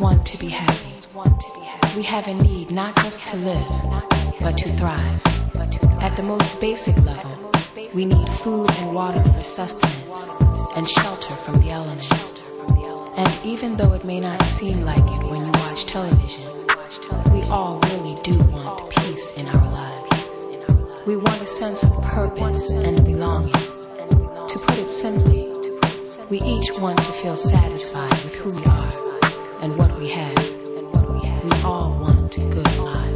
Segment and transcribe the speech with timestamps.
[0.00, 0.94] want to be happy.
[1.96, 3.66] We have a need not just to live,
[4.40, 5.20] but to thrive.
[6.00, 7.52] At the most basic level,
[7.94, 10.28] we need food and water for sustenance
[10.76, 12.40] and shelter from the elements.
[13.16, 16.66] And even though it may not seem like it when you watch television,
[17.32, 20.44] we all really do want peace in our lives.
[21.06, 23.52] We want a sense of purpose and belonging.
[23.52, 25.52] To put it simply,
[26.30, 29.17] we each want to feel satisfied with who we are
[29.60, 30.36] and what we have.
[31.44, 33.07] We all want good lives.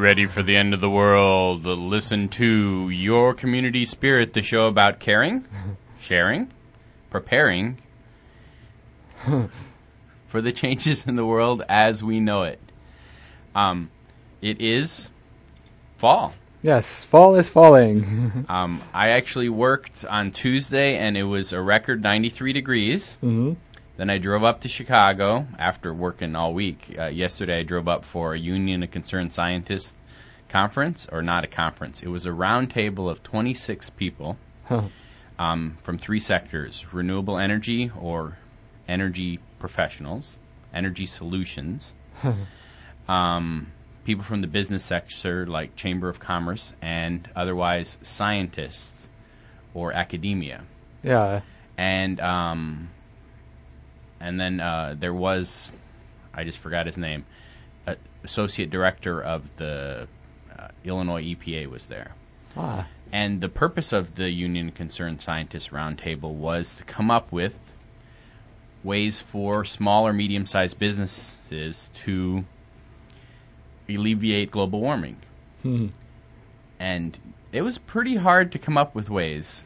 [0.00, 1.64] Ready for the end of the world?
[1.64, 5.44] Listen to Your Community Spirit, the show about caring,
[6.00, 6.50] sharing,
[7.10, 7.76] preparing
[10.28, 12.58] for the changes in the world as we know it.
[13.54, 13.90] Um,
[14.40, 15.08] it is
[15.98, 16.32] fall.
[16.62, 18.46] Yes, fall is falling.
[18.48, 23.16] Um, I actually worked on Tuesday and it was a record 93 degrees.
[23.16, 23.52] hmm
[24.00, 26.96] Then I drove up to Chicago after working all week.
[26.98, 29.94] Uh, yesterday I drove up for a Union of Concerned Scientists
[30.48, 32.02] conference, or not a conference.
[32.02, 34.38] It was a round table of 26 people
[35.38, 38.38] um, from three sectors renewable energy or
[38.88, 40.34] energy professionals,
[40.72, 41.92] energy solutions,
[43.06, 43.70] um,
[44.06, 48.98] people from the business sector like Chamber of Commerce, and otherwise scientists
[49.74, 50.62] or academia
[51.02, 51.42] yeah.
[51.76, 52.88] and um,
[54.20, 55.70] and then uh, there was,
[56.32, 57.24] I just forgot his name,
[57.86, 57.94] uh,
[58.24, 60.06] associate director of the
[60.56, 62.12] uh, Illinois EPA was there.
[62.56, 62.86] Ah.
[63.12, 67.56] And the purpose of the Union Concerned Scientists Roundtable was to come up with
[68.84, 72.44] ways for small or medium sized businesses to
[73.88, 75.16] alleviate global warming.
[75.62, 75.88] Hmm.
[76.78, 77.18] And
[77.52, 79.64] it was pretty hard to come up with ways.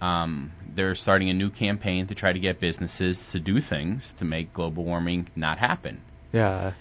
[0.00, 4.24] Um, they're starting a new campaign to try to get businesses to do things to
[4.24, 6.00] make global warming not happen.
[6.32, 6.72] Yeah.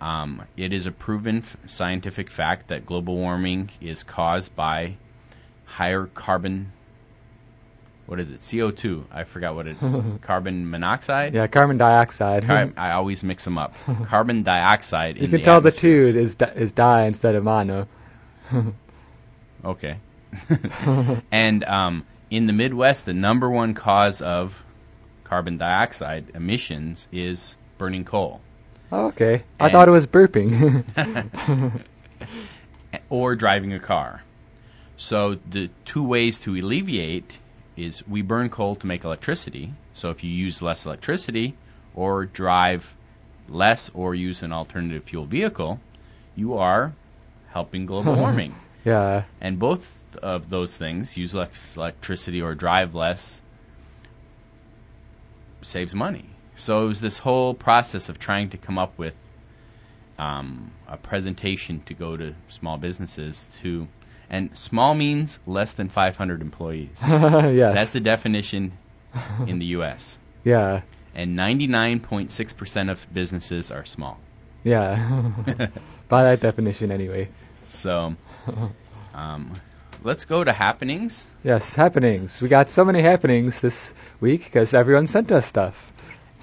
[0.00, 4.96] Um, it is a proven f- scientific fact that global warming is caused by
[5.64, 6.72] higher carbon.
[8.06, 8.40] What is it?
[8.40, 9.04] CO2.
[9.10, 9.96] I forgot what it is.
[10.22, 11.34] carbon monoxide.
[11.34, 12.44] Yeah, carbon dioxide.
[12.46, 13.74] Car- I always mix them up.
[14.06, 15.16] Carbon dioxide.
[15.16, 17.86] you can the tell the two is di- is di instead of mono.
[19.64, 19.98] Okay.
[21.32, 24.54] and um, in the Midwest, the number one cause of
[25.24, 28.40] carbon dioxide emissions is burning coal
[28.90, 29.42] Oh, okay.
[29.60, 30.82] I thought it was burping.
[33.10, 34.22] or driving a car.
[34.96, 37.38] So the two ways to alleviate
[37.76, 39.72] is we burn coal to make electricity.
[39.94, 41.54] So if you use less electricity
[41.94, 42.92] or drive
[43.48, 45.80] less or use an alternative fuel vehicle,
[46.34, 46.92] you are
[47.48, 48.54] helping global warming.
[48.84, 49.24] yeah.
[49.40, 53.42] And both of those things, use less electricity or drive less,
[55.62, 56.26] saves money.
[56.56, 59.14] So it was this whole process of trying to come up with
[60.18, 63.86] um, a presentation to go to small businesses to,
[64.28, 66.96] and small means less than 500 employees.
[67.00, 67.74] yes.
[67.74, 68.72] That's the definition
[69.46, 70.18] in the U.S.
[70.44, 70.82] yeah.
[71.14, 74.18] And 99.6% of businesses are small.
[74.64, 75.30] Yeah.
[76.08, 77.28] By that definition, anyway.
[77.68, 78.16] So,
[79.14, 79.60] um,
[80.02, 81.26] let's go to happenings.
[81.42, 82.40] Yes, happenings.
[82.40, 85.92] We got so many happenings this week because everyone sent us stuff.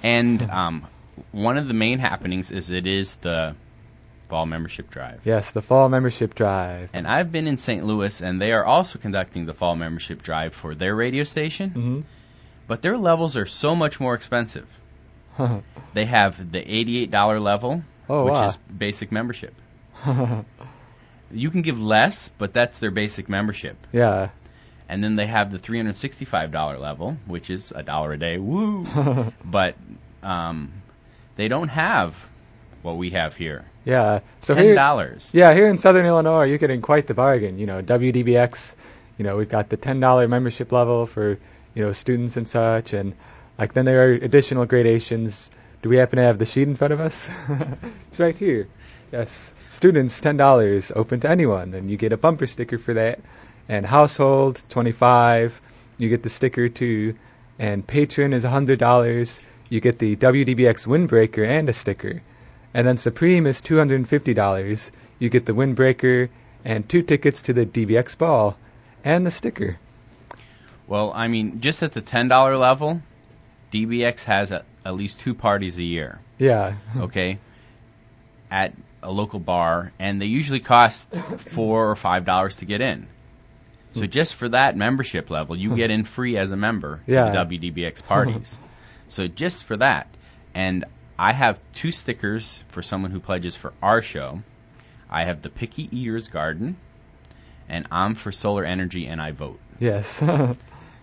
[0.02, 0.86] And um,
[1.32, 3.54] one of the main happenings is it is the
[4.28, 5.20] fall membership drive.
[5.24, 6.90] Yes, the fall membership drive.
[6.92, 7.84] And I've been in St.
[7.84, 12.00] Louis, and they are also conducting the fall membership drive for their radio station, hmm
[12.68, 14.66] but their levels are so much more expensive.
[15.38, 15.62] oh
[15.94, 18.46] They have the $88 level, which wow.
[18.46, 19.54] is basic membership.
[21.30, 23.76] You can give less, but that's their basic membership.
[23.92, 24.30] yeah.
[24.88, 28.38] And then they have the $365 level, which is a dollar a day.
[28.38, 28.86] Woo!
[29.44, 29.74] but
[30.22, 30.72] um,
[31.34, 32.14] they don't have
[32.82, 33.64] what we have here.
[33.84, 34.20] yeah.
[34.40, 35.28] So Ten here, dollars.
[35.32, 37.58] yeah, here in Southern Illinois, you're getting quite the bargain.
[37.58, 38.76] You know, WDBX.
[39.18, 41.30] You know, we've got the ten dollar membership level for
[41.74, 43.14] you know students and such, and
[43.58, 45.50] like then there are additional gradations.
[45.82, 47.28] Do we happen to have the sheet in front of us?
[48.10, 48.68] it's right here.
[49.12, 53.20] Yes, students ten dollars, open to anyone, and you get a bumper sticker for that.
[53.68, 55.60] And household twenty five,
[55.98, 57.14] you get the sticker too.
[57.58, 62.22] And patron is hundred dollars, you get the WDBX windbreaker and a sticker.
[62.74, 66.28] And then Supreme is two hundred and fifty dollars, you get the windbreaker
[66.64, 68.56] and two tickets to the DBX ball
[69.04, 69.78] and the sticker.
[70.88, 73.00] Well, I mean, just at the ten dollar level,
[73.72, 76.20] DBX has a, at least two parties a year.
[76.38, 76.74] Yeah.
[76.96, 77.38] Okay,
[78.50, 78.74] at
[79.06, 81.08] a local bar, and they usually cost
[81.38, 83.06] four or five dollars to get in.
[83.94, 84.10] So hmm.
[84.10, 87.30] just for that membership level, you get in free as a member Yeah.
[87.32, 88.58] to WDBX parties.
[89.08, 90.08] so just for that,
[90.54, 90.84] and
[91.18, 94.42] I have two stickers for someone who pledges for our show.
[95.08, 96.76] I have the Picky Eaters Garden,
[97.68, 99.60] and I'm for solar energy, and I vote.
[99.78, 100.22] yes.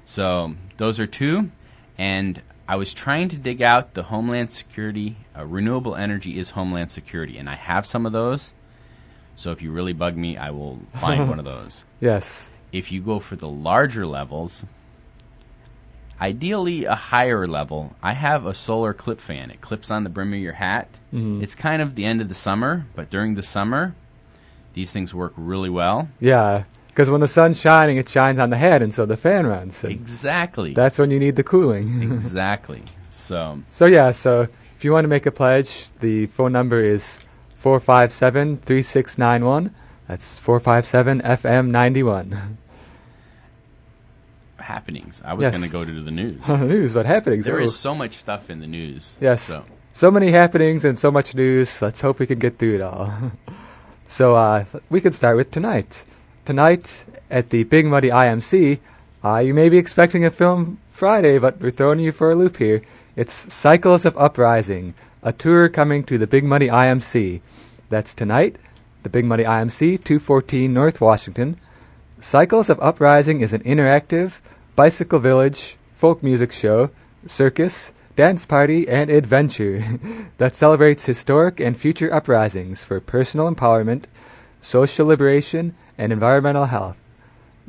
[0.06, 1.50] So those are two,
[1.98, 5.18] and I was trying to dig out the Homeland Security.
[5.38, 8.54] Uh, renewable energy is Homeland Security, and I have some of those.
[9.36, 11.84] So if you really bug me, I will find one of those.
[12.00, 12.50] yes.
[12.72, 14.66] If you go for the larger levels,
[16.20, 19.52] ideally a higher level, I have a solar clip fan.
[19.52, 20.88] It clips on the brim of your hat.
[21.14, 21.44] Mhm.
[21.44, 23.94] It's kind of the end of the summer, but during the summer,
[24.74, 26.08] these things work really well.
[26.20, 26.64] Yeah.
[26.94, 29.84] Because when the sun's shining, it shines on the head, and so the fan runs.
[29.84, 30.74] Exactly.
[30.76, 32.04] that's when you need the cooling.
[32.14, 32.84] exactly.
[33.10, 34.42] So So yeah, so
[34.76, 37.20] if you want to make a pledge, the phone number is
[37.56, 39.74] four five seven three six nine one.
[40.08, 42.58] That's four five seven FM ninety one.
[44.58, 45.22] happenings.
[45.26, 45.52] I was Yes.
[45.58, 46.48] going to go to the news.
[46.48, 47.46] news, what happenings?
[47.46, 47.64] There Oh.
[47.64, 49.16] is so much stuff in the news.
[49.20, 49.42] Yes.
[49.44, 49.64] So
[49.94, 51.82] so many happenings and so much news.
[51.82, 53.12] Let's hope we can get through it all.
[54.08, 56.06] so uh, we can start with tonight.
[56.46, 58.80] Tonight at the Big Muddy IMC,
[59.24, 62.58] uh, you may be expecting a film Friday, but we're throwing you for a loop
[62.58, 62.82] here.
[63.16, 67.40] It's Cycles of Uprising, a tour coming to the Big Muddy IMC.
[67.90, 68.58] That's tonight,
[69.04, 71.56] the Big Muddy IMC, 214 North Washington.
[72.20, 74.34] Cycles of Uprising is an interactive
[74.76, 76.90] bicycle village folk music show,
[77.26, 79.82] circus, dance party, and adventure
[80.40, 84.04] that celebrates historic and future uprisings for personal empowerment,
[84.60, 86.98] social liberation, and environmental health.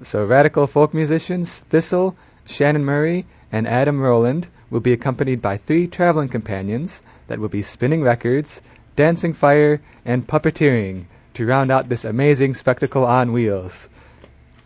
[0.03, 2.17] So, radical folk musicians Thistle,
[2.47, 7.63] Shannon Murray, and Adam Rowland will be accompanied by three traveling companions that will be
[7.63, 8.61] spinning records,
[8.97, 11.05] dancing fire, and puppeteering
[11.35, 13.89] to round out this amazing spectacle on wheels.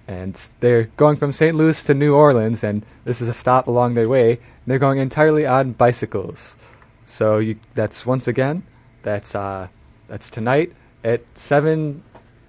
[0.07, 1.55] And they're going from St.
[1.55, 4.41] Louis to New Orleans, and this is a stop along their way.
[4.67, 6.57] They're going entirely on bicycles.
[7.05, 8.63] So you, that's once again,
[9.03, 9.69] that's uh,
[10.09, 10.73] that's tonight
[11.05, 12.03] at seven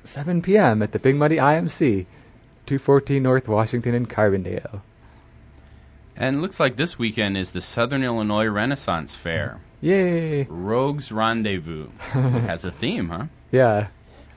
[0.03, 0.81] 7 p.m.
[0.81, 2.05] at the Big Muddy IMC,
[2.65, 4.81] 214 North Washington in Carbondale.
[6.15, 9.59] and it looks like this weekend is the Southern Illinois Renaissance Faire.
[9.81, 10.43] Yay!
[10.49, 11.87] Rogues Rendezvous.
[12.13, 13.25] it has a theme, huh?
[13.51, 13.87] Yeah.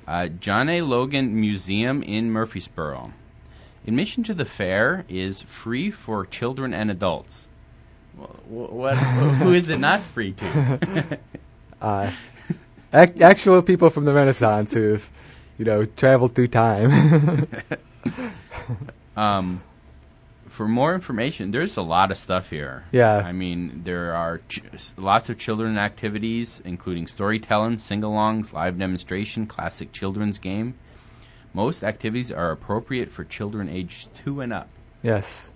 [0.08, 0.80] Uh, John A.
[0.82, 3.12] Logan Museum in Murphysboro.
[3.86, 7.40] Admission to the fair is free for children and adults.
[8.16, 11.18] Wh- What, who is it not free to?
[11.82, 12.12] Uh,
[12.94, 15.04] ac- actual people from the Renaissance who've,
[15.58, 17.48] you know, travel through time.
[19.16, 19.62] um,
[20.52, 22.84] for more information, there's a lot of stuff here.
[22.92, 23.16] yeah.
[23.16, 24.62] I mean, there are ch-
[24.98, 30.74] lots of children activities, including storytelling, sing-alongs, live demonstration, classic children's game.
[31.54, 34.68] Most activities are appropriate for children aged two and up.
[35.02, 35.48] Yes.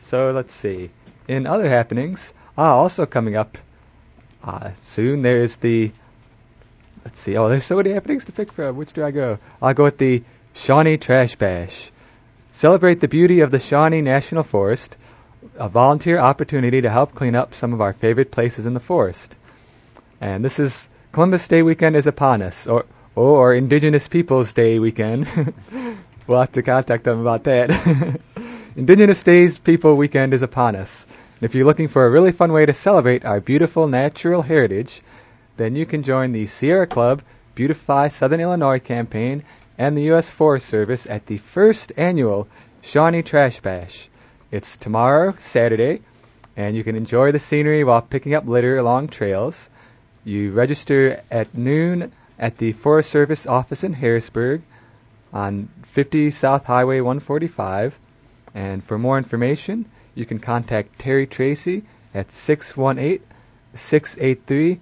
[0.00, 0.90] So let's see.
[1.26, 3.58] In other happenings, ah, also coming up
[4.42, 5.92] uh, soon, there's the.
[7.04, 7.36] Let's see.
[7.36, 8.76] Oh, there's so many happenings to pick from.
[8.76, 9.38] Which do I go?
[9.60, 10.22] I'll go with the
[10.54, 11.90] Shawnee Trash Bash.
[12.58, 14.96] Celebrate the beauty of the Shawnee National Forest,
[15.56, 19.36] a volunteer opportunity to help clean up some of our favorite places in the forest.
[20.20, 22.84] And this is Columbus Day weekend is upon us, or
[23.14, 25.28] or Indigenous Peoples Day weekend.
[26.26, 28.20] we'll have to contact them about that.
[28.76, 31.06] Indigenous Days People Weekend is upon us.
[31.40, 35.00] If you're looking for a really fun way to celebrate our beautiful natural heritage,
[35.58, 37.22] then you can join the Sierra Club
[37.54, 39.44] Beautify Southern Illinois campaign
[39.78, 40.28] and the U.S.
[40.28, 42.48] Forest Service at the first annual
[42.82, 44.08] Shawnee Trash Bash.
[44.50, 46.02] It's tomorrow, Saturday,
[46.56, 49.70] and you can enjoy the scenery while picking up litter along trails.
[50.24, 54.62] You register at noon at the Forest Service office in Harrisburg
[55.32, 57.96] on 50 South Highway 145.
[58.54, 63.24] And for more information, you can contact Terry Tracy at 618
[63.74, 64.80] 683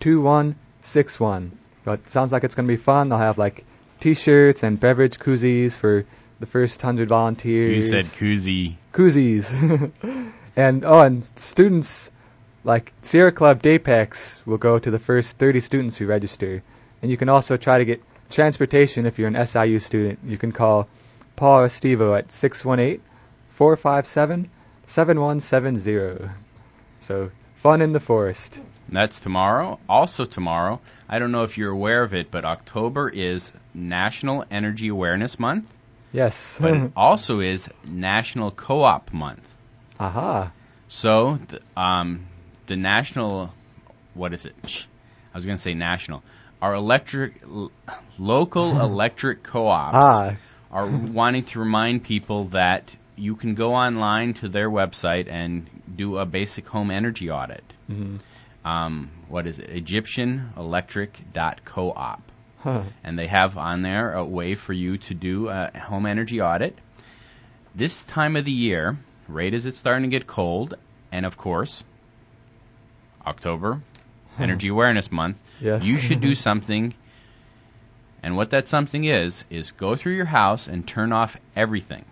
[0.00, 1.58] 2161.
[1.86, 3.08] It sounds like it's going to be fun.
[3.08, 3.64] They'll have like
[4.00, 6.04] t shirts and beverage koozies for
[6.40, 7.74] the first 100 volunteers.
[7.74, 8.76] You said koozie.
[8.92, 9.92] Koozies.
[10.56, 12.10] and, oh, and students
[12.64, 13.78] like Sierra Club Day
[14.46, 16.62] will go to the first 30 students who register.
[17.02, 20.20] And you can also try to get transportation if you're an SIU student.
[20.24, 20.88] You can call
[21.36, 23.02] Paul Estivo at 618
[23.50, 24.50] 457
[24.86, 26.30] 7170.
[27.00, 28.58] So, fun in the forest.
[28.88, 29.78] That's tomorrow.
[29.88, 34.88] Also, tomorrow, I don't know if you're aware of it, but October is National Energy
[34.88, 35.72] Awareness Month.
[36.12, 36.56] Yes.
[36.60, 39.46] but it also is National Co op Month.
[40.00, 40.52] Aha.
[40.88, 42.26] So, the, um,
[42.66, 43.52] the national,
[44.14, 44.54] what is it?
[45.34, 46.22] I was going to say national.
[46.62, 47.70] Our electric, l-
[48.18, 50.36] local electric co-ops Ah.
[50.72, 56.16] are wanting to remind people that you can go online to their website and do
[56.18, 57.64] a basic home energy audit.
[57.90, 58.20] Mhm.
[58.68, 59.70] Um, what is it?
[59.84, 62.22] EgyptianElectric.coop.
[62.60, 62.82] Huh.
[63.04, 66.76] And they have on there a way for you to do a home energy audit.
[67.74, 68.98] This time of the year,
[69.28, 70.74] right as it's starting to get cold,
[71.12, 71.84] and of course,
[73.24, 73.80] October,
[74.38, 75.84] Energy Awareness Month, Yes.
[75.84, 76.94] you should do something.
[78.22, 82.04] And what that something is, is go through your house and turn off everything.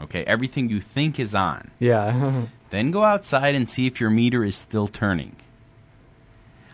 [0.00, 1.70] Okay, everything you think is on.
[1.80, 2.44] Yeah.
[2.70, 5.36] Then go outside and see if your meter is still turning.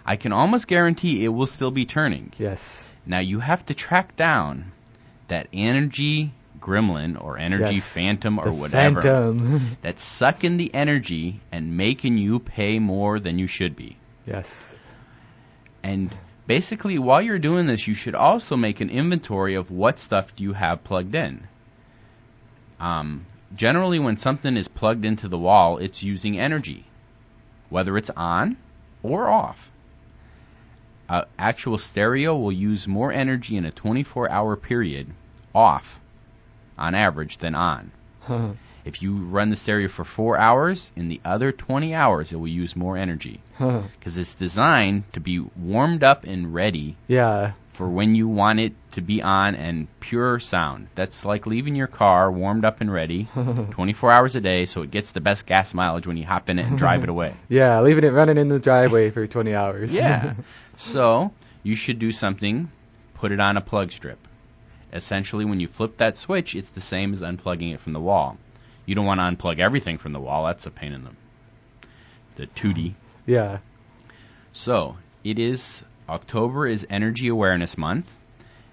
[0.04, 2.32] I can almost guarantee it will still be turning.
[2.38, 2.88] yes.
[3.04, 4.70] Now you have to track down
[5.28, 7.84] that energy gremlin or energy Yes.
[7.84, 9.76] phantom or the whatever Phantom.
[9.82, 13.96] that's sucking the energy and making you pay more than you should be.
[14.26, 14.48] yes.
[15.82, 16.14] And
[16.46, 20.44] basically, while you're doing this, you should also make an inventory of what stuff do
[20.44, 21.48] you have plugged in.
[22.78, 26.84] Um, generally, when something is plugged into the wall, it's using energy,
[27.68, 28.56] whether it's on
[29.02, 29.71] or off.
[31.12, 35.06] Uh, actual stereo will use more energy in a 24-hour period
[35.54, 36.00] off,
[36.78, 37.90] on average, than on.
[38.84, 42.48] If you run the stereo for four hours, in the other 20 hours, it will
[42.48, 47.52] use more energy because it's designed to be warmed up and ready yeah.
[47.74, 50.88] for when you want it to be on and pure sound.
[50.96, 53.28] That's like leaving your car warmed up and ready
[53.70, 56.58] 24 hours a day so it gets the best gas mileage when you hop in
[56.58, 57.36] it and drive it away.
[57.48, 59.92] Yeah, leaving it running in the driveway for 20 hours.
[59.92, 60.34] Yeah.
[60.82, 62.70] So you should do something,
[63.14, 64.18] put it on a plug strip.
[64.92, 68.36] Essentially, when you flip that switch, it's the same as unplugging it from the wall.
[68.84, 70.46] You don't want to unplug everything from the wall.
[70.46, 71.10] That's a pain in the
[72.34, 72.94] the tootie.
[73.26, 73.58] yeah.
[74.54, 78.10] So, it is October is Energy Awareness Month,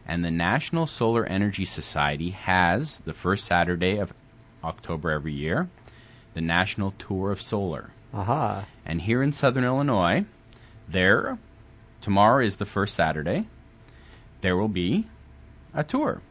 [0.08, 4.12] and the National Solar Energy Society has the first Saturday of
[4.64, 5.70] October every year
[6.34, 7.90] the National Tour of Solar.
[8.14, 8.66] Aha.
[8.86, 10.26] And here in Southern Illinois,
[10.88, 11.38] there
[12.02, 13.46] tomorrow is the first Saturday.
[14.42, 15.08] There will be
[15.74, 16.22] a tour.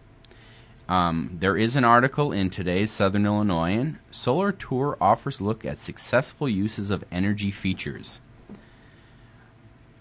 [0.89, 3.99] Um, there is an article in today's Southern Illinoisan.
[4.11, 8.21] Solar Tour offers look at successful uses of energy features.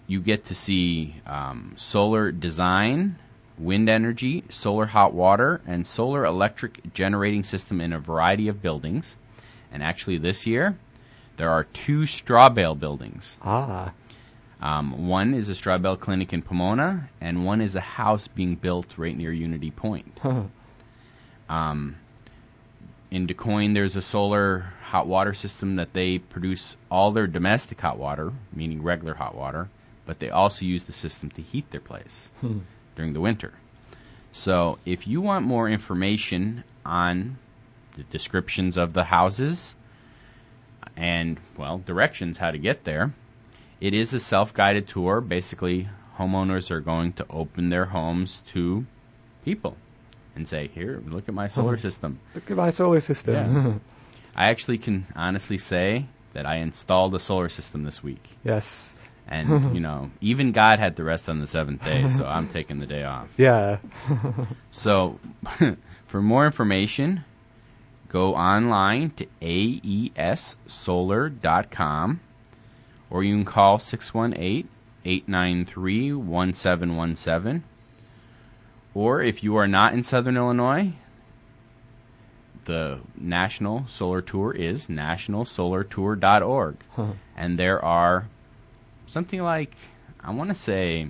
[0.06, 3.18] You get to see um, solar design,
[3.58, 9.14] wind energy, solar hot water, and solar electric generating system in a variety of buildings.
[9.70, 10.78] And actually, this year,
[11.36, 13.36] there are two straw bale buildings.
[13.42, 13.92] Ah.
[14.60, 18.56] Um, one is a straw bale clinic in Pomona, and one is a house being
[18.56, 20.18] built right near Unity Point.
[21.48, 21.96] Um,
[23.10, 27.80] in Du Quoin, there's a solar hot water system that they produce all their domestic
[27.80, 29.70] hot water, meaning regular hot water,
[30.04, 32.58] but they also use the system to heat their place Hmm.
[32.96, 33.54] during the winter.
[34.32, 37.38] So, if you want more information on
[37.96, 39.74] the descriptions of the houses
[40.96, 43.14] and, well, directions how to get there,
[43.80, 45.20] it is a self guided tour.
[45.20, 48.84] Basically, homeowners are going to open their homes to
[49.44, 49.76] people
[50.36, 51.82] and say, "Here, look at my solar Uh-huh.
[51.82, 53.34] system." Look at my solar system.
[53.34, 53.74] Yeah.
[54.36, 58.22] I actually can honestly say that I installed a solar system this week.
[58.44, 58.94] yes.
[59.30, 62.78] And, you know, even God had to rest on the seventh day, so I'm taking
[62.78, 63.28] the day off.
[63.36, 63.78] Yeah.
[64.70, 65.18] So,
[66.06, 67.24] for more information,
[68.08, 69.26] go online to
[70.88, 72.20] aessolar.com
[73.10, 74.68] or you can call 618
[75.04, 77.64] 893 1717.
[78.94, 80.92] Or if you are not in Southern Illinois,
[82.64, 86.76] the National Solar Tour is nationalsolartour.org.
[86.90, 87.12] Huh.
[87.36, 88.26] And there are
[89.06, 89.74] something like,
[90.22, 91.08] I want to say,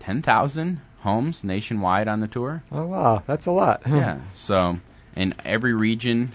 [0.00, 2.62] 10,000 homes nationwide on the tour.
[2.72, 3.82] oh wow, that's a lot.
[3.86, 4.20] yeah.
[4.34, 4.78] So,
[5.16, 6.32] in every region.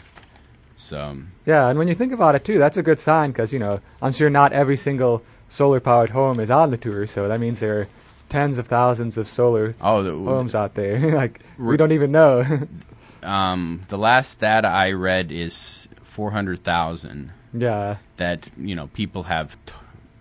[0.78, 3.60] So, Yeah, and when you think about it too, that's a good sign because you
[3.60, 7.60] know I'm sure not every single solar-powered home is on the tour, so that means
[7.60, 7.88] there are
[8.30, 11.12] tens of thousands of solar oh, the, homes out there.
[11.16, 12.68] like we don't even know.
[13.24, 19.74] um, the last data I read is 400,000 yeah, that, you know, people have, t-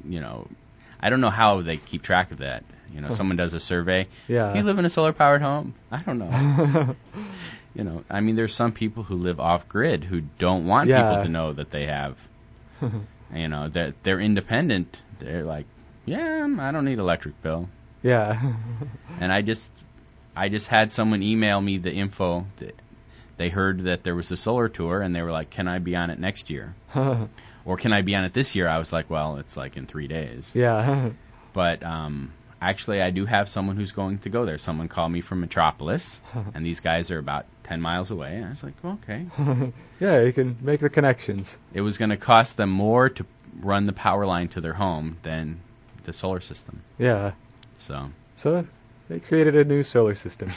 [0.07, 0.47] you know,
[1.01, 2.65] I don't know how they keep track of that.
[2.93, 4.07] You know, someone does a survey.
[4.29, 4.55] yeah.
[4.55, 5.75] You live in a solar powered home?
[5.91, 6.95] I don't know.
[7.75, 11.03] you know, I mean, there's some people who live off grid who don't want Yeah.
[11.03, 12.17] people to know that they have.
[13.35, 15.01] you know, that they're independent.
[15.19, 15.67] They're like,
[16.05, 17.69] yeah, I don't need electric bill.
[18.03, 18.53] yeah.
[19.21, 19.71] And I just,
[20.35, 22.47] I just had someone email me the info.
[22.57, 22.75] That
[23.37, 25.95] they heard that there was a solar tour, and they were like, "Can I be
[25.97, 26.75] on it next year?"
[27.65, 28.67] Or can I be on it this year?
[28.69, 31.11] I was like, "Well, it's like in three days." yeah.
[31.53, 34.57] But um, actually, I do have someone who's going to go there.
[34.59, 36.21] Someone called me from Metropolis,
[36.55, 38.37] and these guys are about 10 miles away.
[38.37, 39.27] And I was like, well, okay.
[40.01, 41.59] yeah, you can make the connections.
[41.75, 43.27] It was going to cost them more to
[43.61, 45.61] run the power line to their home than
[46.05, 46.83] the solar system.
[46.99, 47.33] Yeah.
[47.79, 48.67] So, So
[49.09, 50.51] they created a new solar system.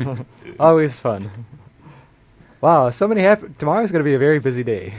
[0.60, 1.30] Always fun.
[2.60, 4.94] Wow, so many hap- tomorrow's going to be a very busy day.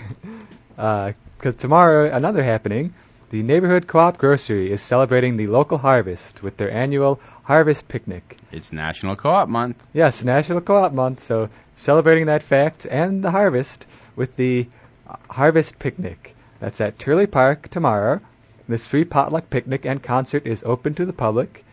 [0.78, 2.94] Uh, because tomorrow, another happening,
[3.32, 8.38] the neighborhood co-op grocery is celebrating the local harvest with their annual harvest picnic.
[8.52, 9.84] it's National Co-op Month.
[9.94, 13.86] Yes, National Co-op Month, so celebrating that fact and the harvest
[14.16, 14.68] with the
[15.10, 16.36] uh, harvest picnic.
[16.60, 18.22] That's at Turley Park tomorrow.
[18.68, 21.64] This free potluck picnic and concert is open to the public.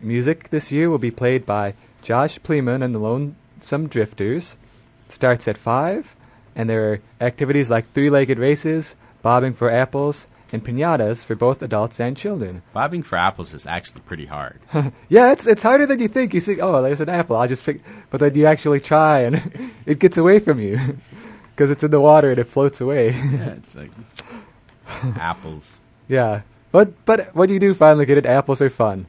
[0.00, 4.56] Music this year will be played by Josh Pleeman and the Lonesome Drifters.
[5.06, 6.16] It starts at 5,
[6.56, 11.98] and there are activities like three-legged races, bobbing for apples, and pinatas for both adults
[11.98, 12.62] and children.
[12.74, 14.60] Bobbing for apples is actually pretty hard.
[15.08, 16.34] yeah, it's it's harder than you think.
[16.34, 17.36] You think, oh, there's an apple.
[17.36, 20.78] I'll just pick, but then you actually try and it gets away from you
[21.50, 23.10] because it's in the water and it floats away.
[23.10, 23.90] yeah, it's like
[25.16, 25.80] apples.
[26.08, 29.06] yeah, but but when you do finally get it, apples are fun,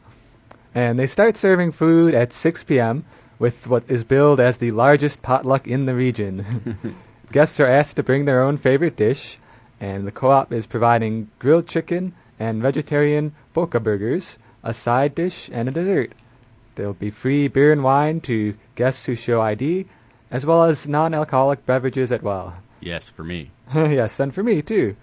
[0.74, 3.06] and they start serving food at 6 p.m.
[3.38, 6.96] with what is billed as the largest potluck in the region.
[7.32, 9.40] Guests are asked to bring their own favorite dish,
[9.84, 15.68] and the co-op is providing grilled chicken and vegetarian boca burgers, a side dish, and
[15.68, 16.14] a dessert.
[16.76, 19.86] There will be free beer and wine to guests who show ID,
[20.32, 22.56] as well as non-alcoholic beverages as well.
[22.80, 23.52] yes, for me.
[23.76, 24.96] yes, and for me too.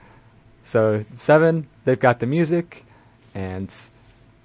[0.64, 2.86] So seven, they've got the music,
[3.34, 3.72] and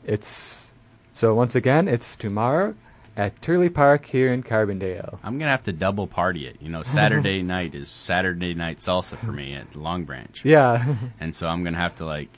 [0.04, 0.70] it's
[1.14, 2.76] so once again it's tomorrow
[3.18, 5.18] at Turley Park here in Carbondale.
[5.24, 6.58] I'm gonna have to double party it.
[6.62, 11.36] You know, Saturday night is Saturday night salsa for me at Long Branch, Yeah, and
[11.36, 12.30] so I'm gonna have to like,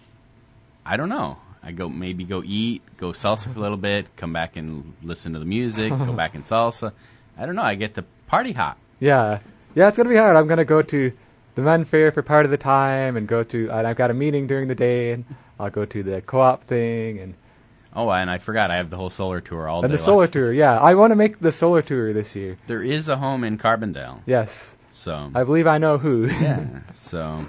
[0.86, 1.38] I don't know.
[1.64, 5.34] I go maybe go eat, go salsa for a little bit, come back and listen
[5.34, 6.94] to the music, go back and salsa.
[7.38, 7.64] I don't know.
[7.64, 8.78] I get the party hot.
[9.00, 9.40] yeah,
[9.76, 9.88] yeah.
[9.88, 10.36] It's gonna be hard.
[10.36, 11.12] I'm gonna go to
[11.56, 14.14] the men fair for part of the time, and go to and I've got a
[14.14, 15.26] meeting during the day, and
[15.60, 17.34] I'll go to the co-op thing and
[17.96, 19.96] Oh, and I forgot I have the whole solar tour all and day.
[19.96, 20.32] the solar long.
[20.32, 20.54] tour.
[20.54, 22.58] Yeah, I want to make the solar tour this year.
[22.68, 26.28] There is a home in Carbondale, Yes, so I believe I know who.
[26.28, 26.66] yeah.
[26.94, 27.46] So,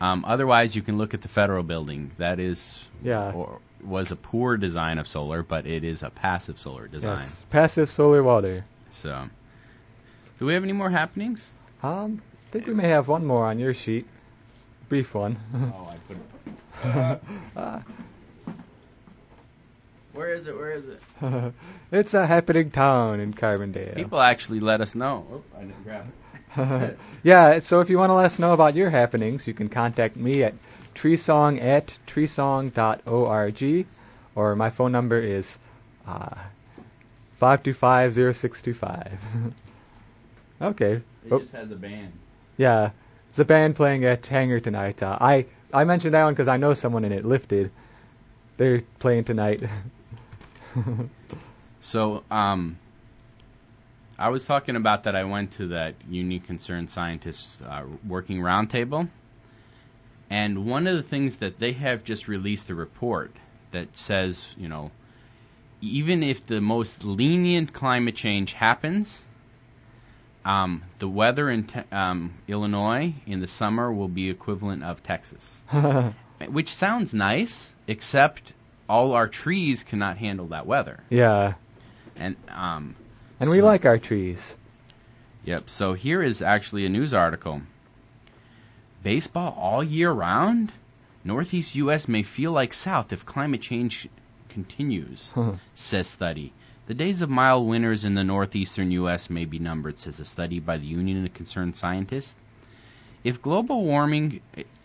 [0.00, 2.10] um, otherwise you can look at the federal building.
[2.18, 3.32] That is yeah.
[3.32, 7.18] or was a poor design of solar, but it is a passive solar design.
[7.20, 8.64] Yes, passive solar water.
[8.90, 9.28] So,
[10.38, 11.50] do we have any more happenings?
[11.82, 14.06] Um, I think we may have one more on your sheet.
[14.88, 15.38] Brief one.
[15.54, 17.20] Oh, I put.
[17.56, 17.80] Uh,
[20.12, 20.54] Where is it?
[20.56, 21.00] Where is it?
[21.92, 23.94] it's a happening town in Carbondale.
[23.94, 25.26] People actually let us know.
[25.32, 26.06] Oop, I didn't grab
[26.56, 26.98] it.
[27.22, 30.16] yeah, so if you want to let us know about your happenings, you can contact
[30.16, 30.54] me at
[30.94, 33.86] treesong at treesong.org,
[34.34, 35.56] or my phone number is
[36.06, 36.34] uh,
[37.40, 39.18] 5250625.
[40.62, 40.92] okay.
[40.92, 42.12] It Oh, just has a band.
[42.56, 42.90] yeah,
[43.28, 45.02] it's a band playing at Hangar tonight.
[45.02, 47.70] Uh, I, I mentioned that one because I know someone in it, Lifted.
[48.56, 49.62] They're playing tonight.
[51.80, 52.76] So, um,
[54.18, 59.08] I was talking about that I went to that Union Concerned Scientists uh, working roundtable,
[60.28, 63.30] and one of the things that they have just released a report
[63.70, 64.90] that says, you know,
[65.80, 69.22] even if the most lenient climate change happens,
[70.44, 75.60] um, the weather in te- um, Illinois in the summer will be equivalent of Texas,
[76.48, 78.52] which sounds nice, except
[78.88, 81.00] all our trees cannot handle that weather.
[81.10, 81.54] yeah.
[82.16, 82.96] And um,
[83.38, 84.56] And we like our trees.
[85.44, 85.70] Yep.
[85.70, 87.62] So here is actually a news article.
[89.02, 90.72] Baseball all year round?
[91.24, 92.08] Northeast U.S.
[92.08, 94.08] may feel like South if climate change
[94.48, 95.32] continues,
[95.74, 96.52] says study.
[96.86, 99.28] The days of mild winters in the northeastern U.S.
[99.30, 102.34] may be numbered, says a study by the Union of Concerned Scientists.
[103.22, 104.40] If global warming,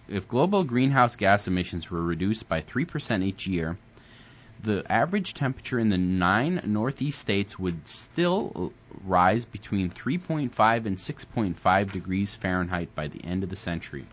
[0.07, 3.77] if global greenhouse gas emissions were reduced by 3% each year,
[4.63, 8.71] the average temperature in the nine northeast states would still
[9.03, 14.05] rise between 3.5 and 6.5 degrees Fahrenheit by the end of the century.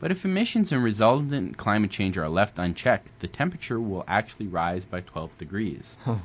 [0.00, 4.84] But if emissions and resultant climate change are left unchecked, the temperature will actually rise
[4.84, 6.16] by 12 degrees, Huh.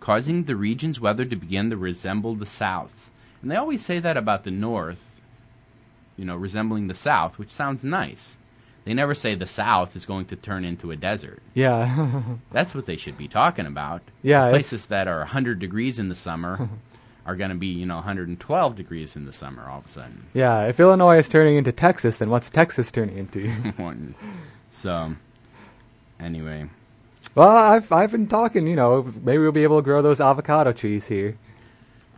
[0.00, 3.10] causing the region's weather to begin to resemble the South.
[3.42, 5.02] And they always say that about the North,
[6.16, 8.36] you know, resembling the South, which sounds nice.
[8.84, 11.40] They never say the South is going to turn into a desert.
[11.54, 12.22] Yeah.
[12.52, 14.02] That's what they should be talking about.
[14.22, 14.46] yeah.
[14.48, 16.68] it's- Places that are 100 degrees in the summer
[17.26, 20.26] are going to be, you know, 112 degrees in the summer all of a sudden.
[20.32, 20.62] Yeah.
[20.66, 24.02] If Illinois is turning into Texas, then what's Texas turning into?
[24.70, 25.14] so,
[26.18, 26.68] anyway,
[27.34, 28.66] well, I've I've been talking.
[28.66, 31.36] You know, maybe we'll be able to grow those avocado trees here.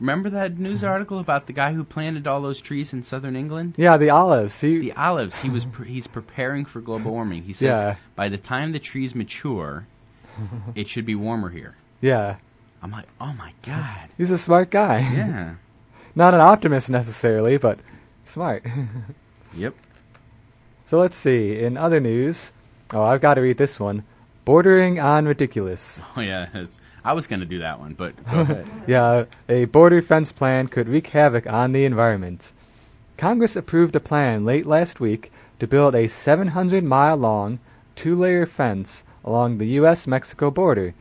[0.02, 0.88] Remember that news mm-hmm.
[0.88, 3.74] article about the guy who planted all those trees in southern England?
[3.76, 4.52] Yeah, the olives.
[4.52, 5.38] See, The olives.
[5.38, 7.44] He was pre- he's preparing for global warming.
[7.44, 7.96] He says Yeah.
[8.16, 9.86] by the time the trees mature,
[10.74, 11.74] it should be warmer here.
[12.00, 12.36] yeah.
[12.84, 14.08] I'm like, oh my god.
[14.18, 14.98] He's a smart guy.
[14.98, 15.54] Yeah.
[16.16, 17.78] Not an optimist necessarily, but
[18.24, 18.66] smart.
[19.54, 19.74] Yep.
[20.86, 21.60] so let's see.
[21.60, 22.50] In other news,
[22.92, 24.02] oh, I've got to read this one.
[24.44, 26.00] Bordering on ridiculous.
[26.16, 26.46] Oh yeah.
[27.04, 28.66] I was going to do that one, but go ahead.
[28.86, 32.52] yeah, a border fence plan could wreak havoc on the environment.
[33.16, 37.58] Congress approved a plan late last week to build a 700 mile long,
[37.96, 40.06] two layer fence along the U.S.
[40.06, 40.94] Mexico border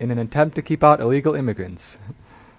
[0.00, 1.98] in an attempt to keep out illegal immigrants.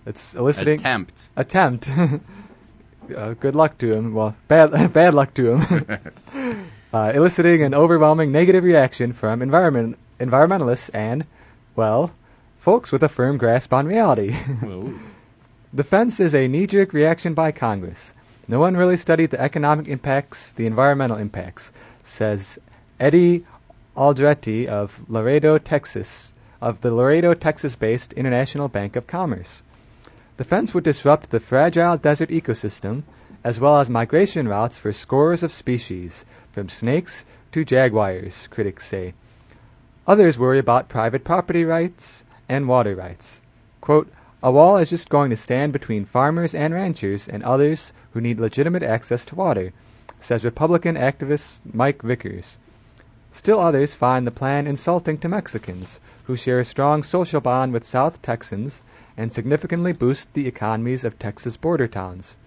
[0.05, 0.79] It's eliciting.
[0.79, 1.13] Attempt.
[1.35, 1.89] attempt.
[3.15, 4.13] uh, good luck to him.
[4.13, 6.59] Well, bad bad luck to him.
[6.93, 11.25] uh, eliciting an overwhelming negative reaction from environment environmentalists and,
[11.75, 12.11] well,
[12.59, 14.35] folks with a firm grasp on reality.
[15.75, 18.13] The fence is a knee-jerk reaction by Congress.
[18.47, 21.69] No one really studied the economic impacts, the environmental impacts,
[22.03, 22.57] says
[22.97, 23.45] Eddie
[23.97, 29.63] Aldrete of Laredo, Texas, of the Laredo, Texas-based International Bank of Commerce.
[30.37, 33.03] The fence would disrupt the fragile desert ecosystem,
[33.43, 36.23] as well as migration routes for scores of species,
[36.53, 39.13] from snakes to jaguars, critics say.
[40.07, 43.41] Others worry about private property rights and water rights.
[43.81, 44.07] Quote,
[44.43, 48.39] a wall is just going to stand between farmers and ranchers and others who need
[48.39, 49.73] legitimate access to water,
[50.19, 52.59] says Republican activist Mike Vickers.
[53.31, 57.83] Still others find the plan insulting to Mexicans, who share a strong social bond with
[57.83, 58.83] South Texans
[59.17, 62.37] and significantly boost the economies of Texas border towns.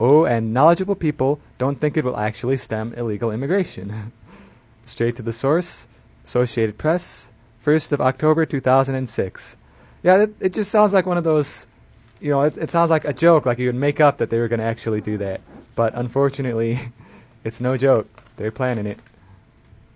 [0.00, 4.10] Oh, and knowledgeable people don't think it will actually stem illegal immigration.
[4.84, 5.86] Straight to the source,
[6.24, 7.28] Associated Press,
[7.64, 9.56] 1st of October 2006.
[10.02, 11.66] Yeah, it, it just sounds like one of those,
[12.20, 14.38] you know, it, it sounds like a joke, like you would make up that they
[14.38, 15.40] were going to actually do that.
[15.74, 16.80] But unfortunately,
[17.44, 18.08] it's no joke.
[18.36, 18.98] They're planning it.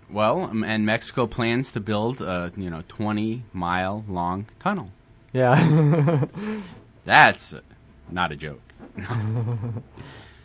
[0.09, 4.89] Well, um, and Mexico plans to build a you know 20 mile long tunnel.
[5.33, 6.25] Yeah.
[7.05, 7.53] That's
[8.09, 8.61] not a joke.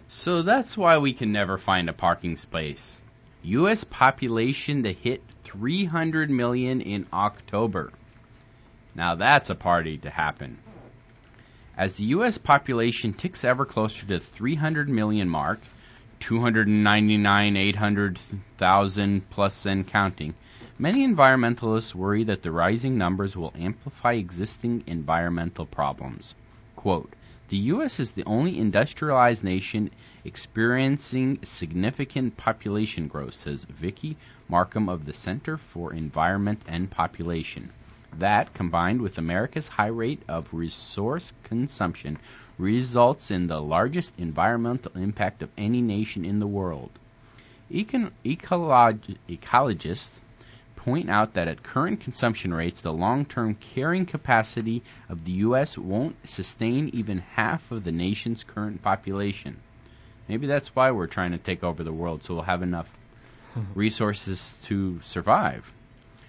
[0.08, 3.00] so that's why we can never find a parking space.
[3.44, 3.82] U.S.
[3.82, 7.92] population to hit 300 million in October.
[8.94, 10.58] Now that's a party to happen.
[11.76, 12.38] As the U.S.
[12.38, 15.60] population ticks ever closer to the 300 million mark,
[16.20, 20.34] 299, 800,000 plus and counting,
[20.78, 26.36] many environmentalists worry that the rising numbers will amplify existing environmental problems.
[26.76, 27.12] Quote,
[27.52, 28.00] the U.S.
[28.00, 29.90] is the only industrialized nation
[30.24, 34.16] experiencing significant population growth, says Vicky
[34.48, 37.68] Markham of the Center for Environment and Population.
[38.18, 42.16] That, combined with America's high rate of resource consumption,
[42.56, 46.98] results in the largest environmental impact of any nation in the world.
[47.70, 50.12] Econ- ecolog- ecologists
[50.84, 55.76] point out that at current consumption rates, the long term carrying capacity of the U.S.
[55.78, 59.56] won't sustain even half of the nation's current population.
[60.28, 62.88] Maybe that's why we're trying to take over the world, so we'll have enough
[63.74, 65.70] resources to survive.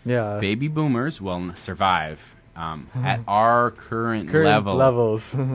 [0.06, 0.40] Yeah.
[0.40, 2.20] Baby boomers will survive
[2.56, 4.76] um, at our current, Current level.
[4.76, 5.36] levels.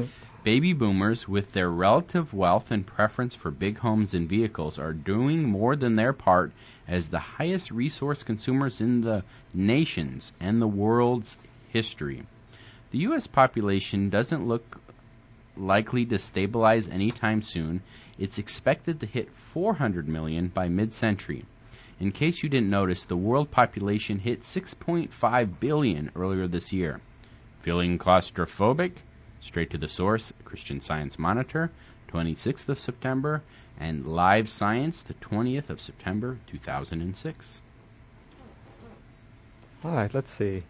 [0.44, 5.42] Baby boomers, with their relative wealth and preference for big homes and vehicles, are doing
[5.42, 6.52] more than their part
[6.86, 11.36] as the highest resource consumers in the nation's and the world's
[11.70, 12.24] history.
[12.92, 13.26] The U.S.
[13.26, 14.80] population doesn't look
[15.56, 17.82] likely to stabilize anytime soon.
[18.16, 21.46] It's expected to hit 400 million by mid century.
[21.98, 27.00] In case you didn't notice, the world population hit 6.5 billion earlier this year.
[27.62, 28.92] Feeling claustrophobic?
[29.40, 31.70] Straight to the source, Christian Science Monitor,
[32.08, 33.42] 26th of September,
[33.78, 37.60] and Live Science, the 20th of September, 2006.
[39.84, 40.64] All right, let's see.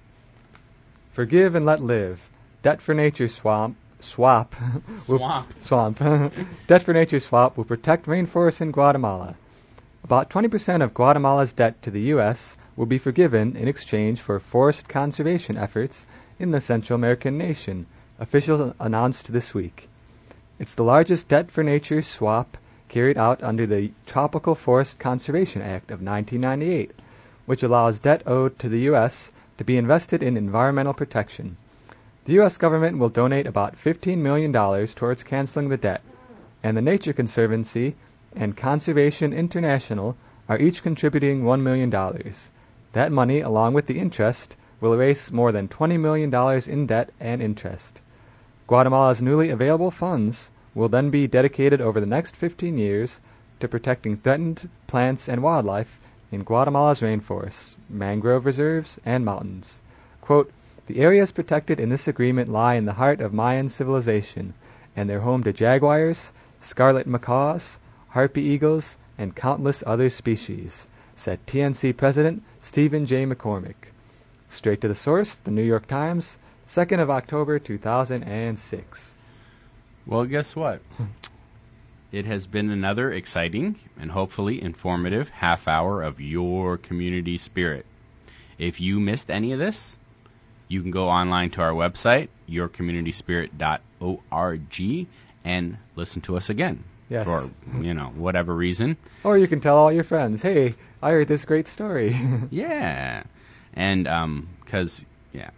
[1.13, 2.29] Forgive and let live.
[2.63, 4.55] Debt for Nature swamp swap
[4.97, 5.53] Swamp.
[5.61, 5.99] swamp.
[6.67, 9.35] debt for Nature swap will protect rainforests in Guatemala.
[10.05, 12.57] About 20% of Guatemala's debt to the U.S.
[12.77, 16.07] will be forgiven in exchange for forest conservation efforts
[16.39, 17.87] in the Central American nation,
[18.21, 19.89] officials announced this week.
[20.59, 22.57] It's the largest debt for nature swap
[22.89, 26.91] carried out under the Tropical Forest Conservation Act of 1998,
[27.47, 29.31] which allows debt owed to the U.S.
[29.59, 31.57] to be invested in environmental protection.
[32.25, 32.57] The U.S.
[32.57, 36.03] government will donate about $15 million towards canceling the debt,
[36.63, 37.95] and the Nature Conservancy
[38.35, 40.17] and Conservation International
[40.49, 41.91] are each contributing $1 million.
[42.95, 46.35] That money, along with the interest, will erase more than $20 million
[46.69, 48.01] in debt and interest.
[48.69, 53.19] Guatemala's newly available funds will then be dedicated over the next 15 years
[53.61, 55.99] to protecting threatened plants and wildlife
[56.31, 59.81] in Guatemala's rainforests, mangrove reserves, and mountains.
[60.21, 60.53] Quote,
[60.85, 64.53] the areas protected in this agreement lie in the heart of Mayan civilization,
[64.95, 67.79] and they're home to jaguars, scarlet macaws,
[68.11, 73.25] harpy eagles, and countless other species, said TNC President Steven J.
[73.25, 73.93] McCormick.
[74.51, 79.15] Straight to the source, the New York Times, 2nd of October 2006.
[80.07, 80.81] Well, guess what?
[82.11, 87.85] It has been another exciting and hopefully informative half hour of your community spirit.
[88.57, 89.95] If you missed any of this,
[90.69, 95.07] you can go online to our website, yourcommunityspirit.org,
[95.45, 96.83] and listen to us again.
[97.11, 97.25] Yes.
[97.25, 98.97] For, you know, whatever reason.
[99.23, 102.19] Or you can tell all your friends, hey, I heard this great story.
[102.51, 103.25] Yeah.
[103.75, 105.51] And, um, cause, yeah.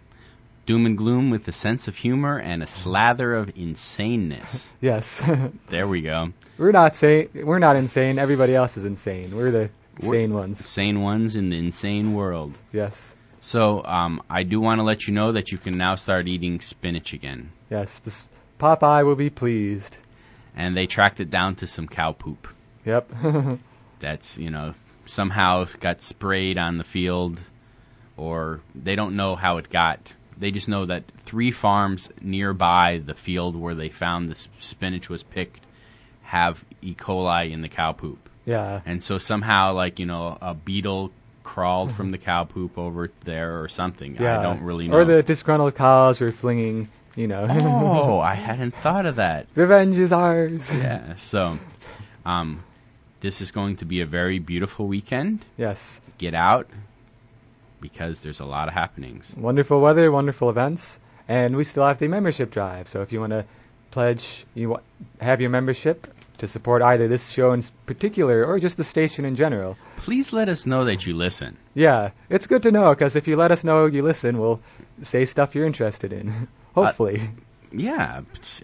[0.65, 4.69] Doom and gloom with a sense of humor and a slather of insaneness.
[4.81, 5.21] yes.
[5.69, 6.33] There we go.
[6.57, 7.29] we're not sane.
[7.33, 8.19] We're not insane.
[8.19, 9.35] Everybody else is insane.
[9.35, 9.69] We're the
[9.99, 10.63] sane ones.
[10.63, 12.57] Sane ones in the insane world.
[12.71, 13.15] Yes.
[13.39, 16.61] So um, I do want to let you know that you can now start eating
[16.61, 17.51] spinach again.
[17.69, 17.99] Yes.
[17.99, 19.97] This Popeye will be pleased.
[20.55, 22.47] And they tracked it down to some cow poop.
[22.85, 23.11] Yep.
[23.99, 27.39] That's, you know, somehow got sprayed on the field,
[28.17, 30.13] or they don't know how it got.
[30.41, 35.21] They just know that three farms nearby the field where they found the spinach was
[35.21, 35.63] picked
[36.23, 36.95] have E.
[36.95, 38.27] coli in the cow poop.
[38.45, 38.81] yeah.
[38.85, 41.11] And so somehow, like, you know, a beetle
[41.43, 44.17] crawled from the cow poop over there or something.
[44.19, 44.39] Yeah.
[44.39, 44.97] I don't really know.
[44.97, 47.45] Or the disgruntled cows were flinging, you know.
[47.47, 49.45] oh, I hadn't thought of that.
[49.53, 50.73] Revenge is ours.
[50.73, 51.15] Yeah.
[51.15, 51.59] So,
[52.25, 52.63] um,
[53.19, 55.45] this is going to be a very beautiful weekend.
[55.55, 56.01] Yes.
[56.17, 56.67] Get out
[57.81, 59.33] because there's a lot of happenings.
[59.35, 62.87] Wonderful weather, wonderful events, and we still have the membership drive.
[62.87, 63.45] So if you want to
[63.91, 64.77] pledge, you
[65.19, 69.35] have your membership to support either this show in particular or just the station in
[69.35, 69.77] general.
[69.97, 71.57] Please let us know that you listen.
[71.75, 74.59] Yeah, it's good to know because if you let us know you listen, we'll
[75.03, 76.47] say stuff you're interested in.
[76.73, 77.21] Hopefully.
[77.73, 78.21] Yeah.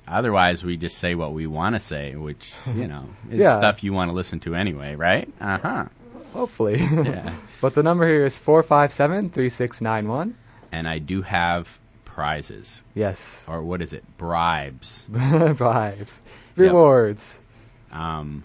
[0.07, 3.57] Otherwise, we just say what we want to say, which you know is Yeah.
[3.59, 5.29] stuff you want to listen to anyway, right?
[5.39, 5.85] Uh huh.
[6.37, 6.77] Hopefully.
[6.77, 7.33] Yeah.
[7.61, 10.35] but the number here is 457 3691.
[10.71, 11.67] And I do have
[12.05, 13.43] prizes, Yes.
[13.47, 14.03] or what is it?
[14.17, 15.03] Bribes.
[15.09, 16.21] Bribes.
[16.55, 17.39] Rewards.
[17.91, 18.43] Um,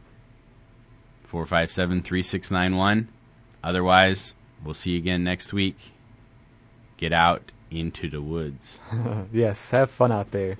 [1.25, 3.09] four five seven three six nine one.
[3.63, 5.77] Otherwise, we'll see you again next week.
[6.97, 8.81] Get out into the woods.
[9.33, 10.57] yes, have fun out there.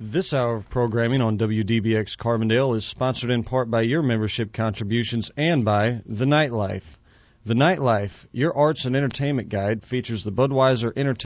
[0.00, 5.32] This hour of programming on WDBX Carbondale is sponsored in part by your membership contributions
[5.36, 6.84] and by The Nightlife.
[7.44, 11.16] The Nightlife, your arts and entertainment guide, features the Budweiser Entertainment.